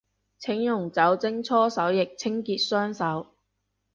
[0.39, 3.27] 請用酒精搓手液清潔雙手